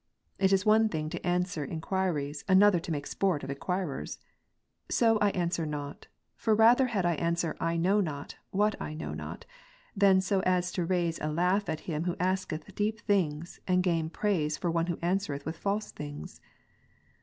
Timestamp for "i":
5.19-5.29, 7.05-7.13, 7.71-7.77, 8.81-8.95